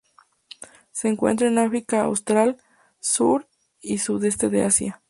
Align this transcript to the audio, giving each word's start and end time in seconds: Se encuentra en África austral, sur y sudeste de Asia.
Se 0.91 1.09
encuentra 1.09 1.47
en 1.47 1.59
África 1.59 2.01
austral, 2.01 2.57
sur 2.99 3.47
y 3.81 3.99
sudeste 3.99 4.49
de 4.49 4.63
Asia. 4.63 4.99